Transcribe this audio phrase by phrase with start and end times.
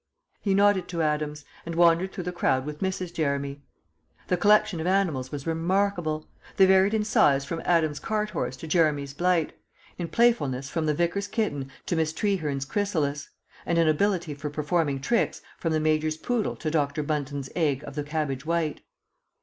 [0.41, 3.13] He nodded to Adams, and wandered through the crowd with Mrs.
[3.13, 3.61] Jeremy.
[4.29, 6.27] The collection of animals was remarkable;
[6.57, 9.53] they varied in size from Adams's cart horse to Jeremy's blight;
[9.99, 13.29] in playfulness from the Vicar's kitten to Miss Trehearne's chrysalis;
[13.63, 17.03] and in ability for performing tricks from the Major's poodle to Dr.
[17.03, 18.81] Bunton's egg of the Cabbage White.